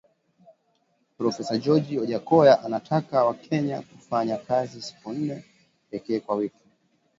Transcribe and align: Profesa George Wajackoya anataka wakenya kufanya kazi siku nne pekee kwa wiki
Profesa 1.17 1.57
George 1.63 1.99
Wajackoya 1.99 2.63
anataka 2.63 3.25
wakenya 3.25 3.81
kufanya 3.81 4.37
kazi 4.37 4.81
siku 4.81 5.13
nne 5.13 5.43
pekee 5.91 6.19
kwa 6.19 6.35
wiki 6.35 6.61